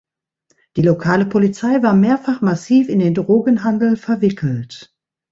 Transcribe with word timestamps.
Die 0.77 0.81
lokale 0.81 1.27
Polizei 1.27 1.83
war 1.83 1.93
mehrfach 1.93 2.41
massiv 2.41 2.89
in 2.89 2.97
den 2.97 3.13
Drogenhandel 3.13 3.97
verwickelt. 3.97 4.95